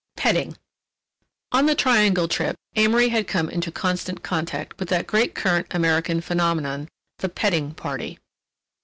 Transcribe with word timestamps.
"PETTING" 0.15 0.57
On 1.51 1.67
the 1.67 1.75
Triangle 1.75 2.27
trip 2.27 2.55
Amory 2.75 3.09
had 3.09 3.27
come 3.27 3.51
into 3.51 3.71
constant 3.71 4.23
contact 4.23 4.79
with 4.79 4.89
that 4.89 5.05
great 5.05 5.35
current 5.35 5.67
American 5.69 6.21
phenomenon, 6.21 6.87
the 7.19 7.29
"petting 7.29 7.75
party." 7.75 8.17